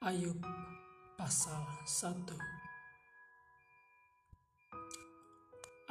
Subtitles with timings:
[0.00, 0.40] Ayub
[1.12, 2.24] pasal 1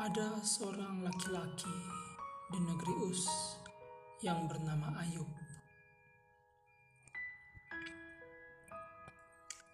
[0.01, 1.69] Ada seorang laki-laki
[2.49, 3.29] di negeri Us
[4.25, 5.29] yang bernama Ayub.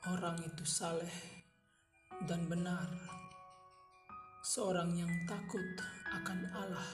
[0.04, 1.16] Orang itu saleh
[2.28, 2.92] dan benar,
[4.44, 5.80] seorang yang takut
[6.12, 6.92] akan Allah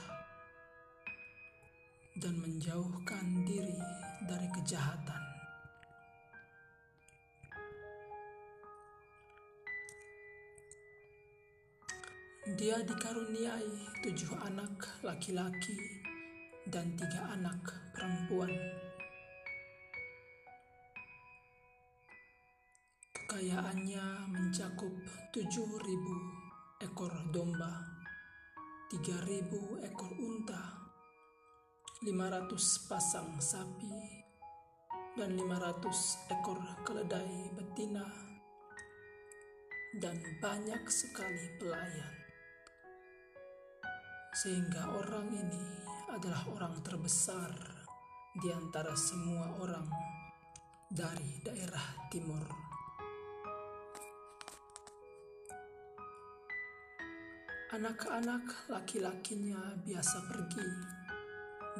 [2.22, 3.82] dan menjauhkan diri
[4.30, 5.21] dari kejahatan.
[12.52, 15.72] Dia dikaruniai tujuh anak laki-laki
[16.68, 17.64] dan tiga anak
[17.96, 18.52] perempuan.
[23.08, 24.92] Kekayaannya mencakup
[25.32, 26.16] tujuh ribu
[26.84, 27.88] ekor domba,
[28.92, 30.92] tiga ribu ekor unta,
[32.04, 33.96] lima ratus pasang sapi,
[35.16, 38.04] dan lima ratus ekor keledai betina,
[39.96, 42.21] dan banyak sekali pelayan
[44.32, 45.64] sehingga orang ini
[46.08, 47.52] adalah orang terbesar
[48.32, 49.84] di antara semua orang
[50.88, 52.48] dari daerah timur.
[57.76, 60.68] Anak-anak laki-lakinya biasa pergi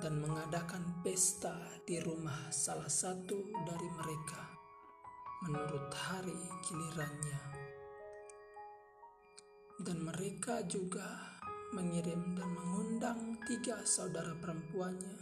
[0.01, 1.57] dan mengadakan pesta
[1.89, 4.41] di rumah salah satu dari mereka
[5.49, 6.37] menurut hari
[6.69, 7.41] gilirannya.
[9.81, 11.32] Dan mereka juga
[11.73, 15.17] mengirim dan mengundang tiga saudara perempuannya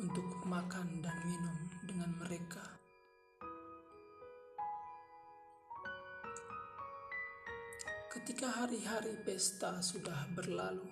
[0.00, 2.64] untuk makan dan minum dengan mereka.
[8.08, 10.88] Ketika hari-hari pesta sudah berlalu,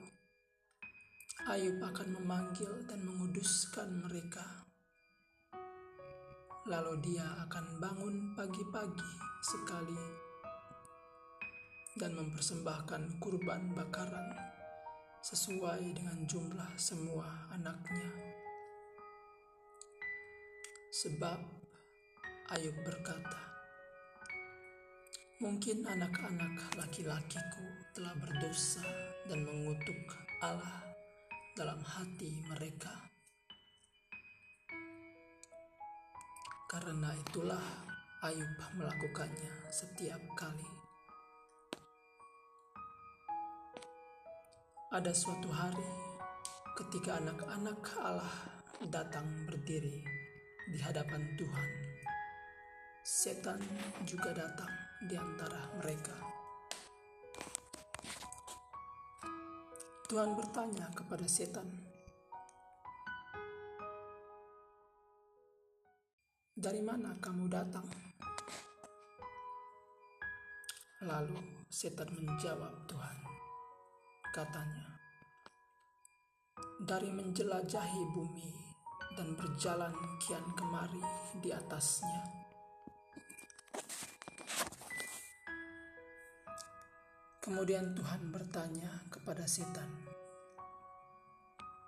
[1.48, 4.68] Ayub akan memanggil dan menguduskan mereka.
[6.68, 10.23] Lalu dia akan bangun pagi-pagi sekali
[11.94, 14.34] dan mempersembahkan kurban bakaran
[15.22, 18.10] sesuai dengan jumlah semua anaknya.
[20.90, 21.38] Sebab
[22.54, 23.40] Ayub berkata,
[25.42, 28.86] Mungkin anak-anak laki-lakiku telah berdosa
[29.26, 29.98] dan mengutuk
[30.38, 30.82] Allah
[31.58, 33.10] dalam hati mereka.
[36.70, 37.66] Karena itulah
[38.22, 40.83] Ayub melakukannya setiap kali.
[44.94, 45.82] Ada suatu hari
[46.78, 48.30] ketika anak-anak Allah
[48.86, 50.06] datang berdiri
[50.70, 51.70] di hadapan Tuhan,
[53.02, 53.58] setan
[54.06, 54.70] juga datang
[55.02, 56.14] di antara mereka.
[60.06, 61.66] Tuhan bertanya kepada setan,
[66.54, 67.90] "Dari mana kamu datang?"
[71.02, 73.33] Lalu setan menjawab Tuhan,
[74.34, 74.90] katanya.
[76.82, 78.50] Dari menjelajahi bumi
[79.14, 80.98] dan berjalan kian kemari
[81.38, 82.42] di atasnya.
[87.38, 89.86] Kemudian Tuhan bertanya kepada setan,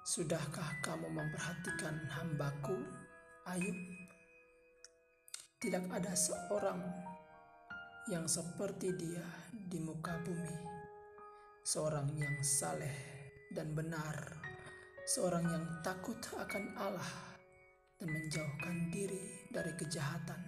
[0.07, 2.79] Sudahkah kamu memperhatikan hambaku,
[3.51, 3.75] Ayub?
[5.59, 6.79] Tidak ada seorang
[8.07, 10.86] yang seperti dia di muka bumi
[11.67, 12.95] seorang yang saleh
[13.51, 14.15] dan benar,
[15.03, 17.35] seorang yang takut akan Allah
[17.99, 20.47] dan menjauhkan diri dari kejahatan.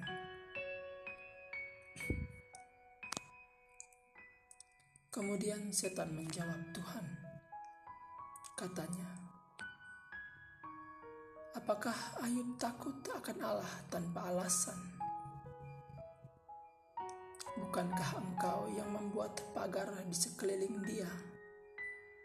[5.10, 7.06] Kemudian setan menjawab Tuhan.
[8.54, 9.10] Katanya,
[11.58, 14.97] Apakah Ayub takut akan Allah tanpa alasan?
[17.78, 21.06] Bukankah engkau yang membuat pagar di sekeliling dia,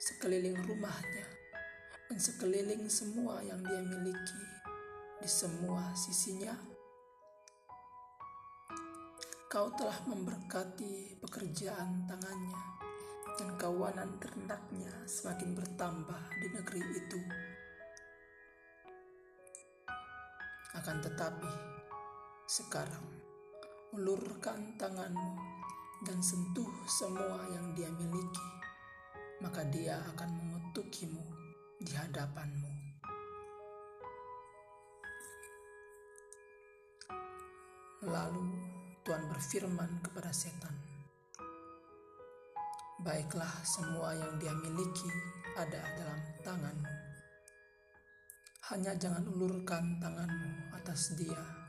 [0.02, 1.30] sekeliling rumahnya,
[2.10, 4.42] dan sekeliling semua yang dia miliki
[5.22, 6.58] di semua sisinya?
[9.46, 12.62] Kau telah memberkati pekerjaan tangannya,
[13.38, 17.22] dan kawanan ternaknya semakin bertambah di negeri itu.
[20.82, 21.54] Akan tetapi,
[22.50, 23.23] sekarang
[23.94, 25.38] ulurkan tanganmu
[26.02, 28.50] dan sentuh semua yang dia miliki,
[29.38, 31.22] maka dia akan mengutukimu
[31.78, 32.74] di hadapanmu.
[38.10, 38.50] Lalu
[39.06, 40.74] Tuhan berfirman kepada setan,
[42.98, 45.14] "Baiklah, semua yang dia miliki
[45.54, 46.94] ada dalam tanganmu.
[48.74, 51.63] Hanya jangan ulurkan tanganmu atas dia."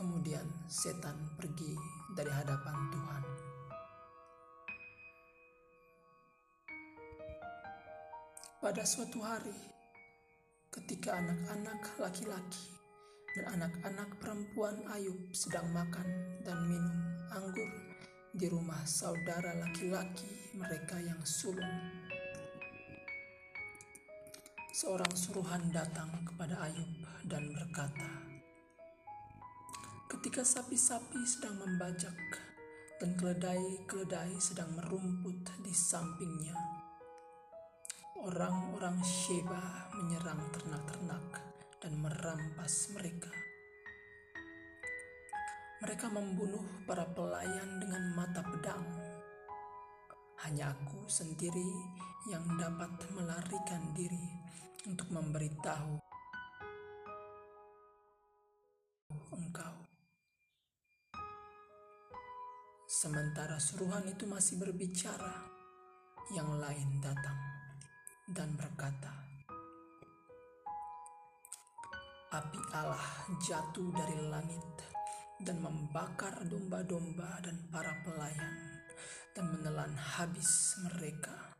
[0.00, 1.76] Kemudian setan pergi
[2.16, 3.22] dari hadapan Tuhan.
[8.64, 9.52] Pada suatu hari,
[10.72, 12.72] ketika anak-anak laki-laki
[13.36, 16.08] dan anak-anak perempuan Ayub sedang makan
[16.48, 16.96] dan minum
[17.36, 17.68] anggur
[18.32, 21.76] di rumah saudara laki-laki mereka yang sulung,
[24.72, 26.88] seorang suruhan datang kepada Ayub
[27.28, 28.19] dan berkata,
[30.20, 32.12] "Ketika sapi-sapi sedang membajak
[33.00, 36.52] dan keledai-keledai sedang merumput di sampingnya,
[38.20, 41.40] orang-orang Sheba menyerang ternak-ternak
[41.80, 43.32] dan merampas mereka.
[45.80, 48.84] Mereka membunuh para pelayan dengan mata pedang."
[50.44, 51.72] Hanya aku sendiri
[52.28, 54.28] yang dapat melarikan diri
[54.84, 56.09] untuk memberitahu
[62.90, 65.46] Sementara suruhan itu masih berbicara,
[66.34, 67.38] yang lain datang
[68.26, 69.14] dan berkata,
[72.34, 74.66] Api Allah jatuh dari langit
[75.38, 78.82] dan membakar domba-domba dan para pelayan
[79.38, 81.54] dan menelan habis mereka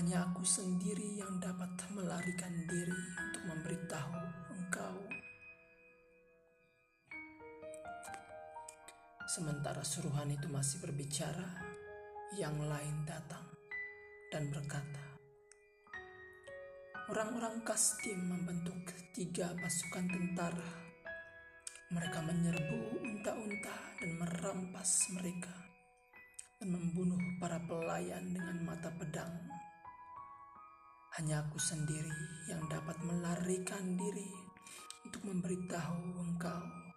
[0.00, 4.16] hanya aku sendiri yang dapat melarikan diri untuk memberitahu
[4.56, 4.96] engkau.
[9.30, 11.62] Sementara suruhan itu masih berbicara,
[12.34, 13.46] yang lain datang
[14.34, 15.06] dan berkata,
[17.06, 20.70] Orang-orang Kastim membentuk tiga pasukan tentara.
[21.94, 25.54] Mereka menyerbu unta-unta dan merampas mereka
[26.58, 29.46] dan membunuh para pelayan dengan mata pedang
[31.18, 34.30] hanya aku sendiri yang dapat melarikan diri
[35.06, 36.89] untuk memberitahu engkau.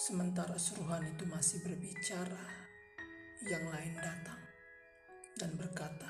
[0.00, 2.40] Sementara suruhan itu masih berbicara,
[3.44, 4.40] yang lain datang
[5.36, 6.08] dan berkata,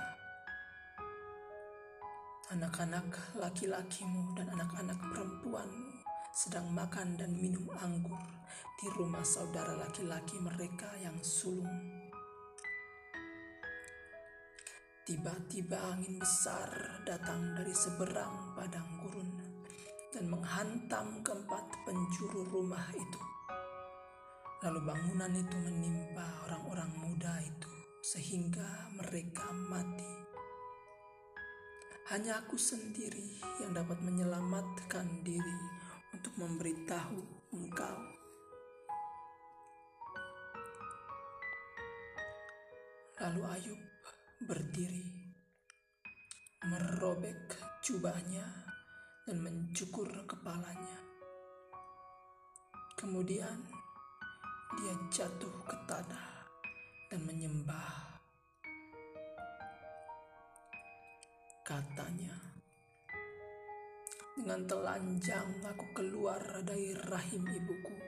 [2.54, 8.22] Anak-anak laki-lakimu dan anak-anak perempuanmu sedang makan dan minum anggur
[8.78, 12.06] di rumah saudara laki-laki mereka yang sulung
[15.02, 19.34] Tiba-tiba angin besar datang dari seberang padang gurun
[20.14, 23.29] dan menghantam keempat penjuru rumah itu.
[24.60, 27.72] Lalu bangunan itu menimpa orang-orang muda itu
[28.04, 30.12] sehingga mereka mati.
[32.12, 35.60] Hanya aku sendiri yang dapat menyelamatkan diri
[36.12, 37.24] untuk memberitahu
[37.56, 37.98] engkau.
[43.24, 43.80] Lalu Ayub
[44.44, 45.08] berdiri,
[46.68, 48.44] merobek jubahnya,
[49.24, 51.00] dan mencukur kepalanya.
[53.00, 53.79] Kemudian
[54.78, 56.46] dia jatuh ke tanah
[57.10, 57.90] dan menyembah.
[61.66, 62.34] Katanya,
[64.38, 67.98] dengan telanjang aku keluar dari rahim ibuku,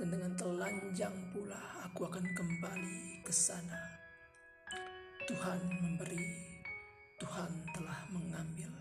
[0.00, 3.76] dan dengan telanjang pula aku akan kembali ke sana.
[5.28, 6.24] Tuhan memberi,
[7.20, 8.72] Tuhan telah mengambil.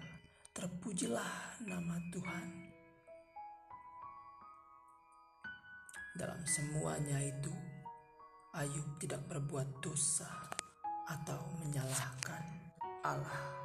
[0.55, 2.62] Terpujilah nama Tuhan.
[6.13, 7.49] Dalam semuanya itu,
[8.53, 10.29] Ayub tidak berbuat dosa
[11.09, 12.69] atau menyalahkan
[13.01, 13.62] Allah.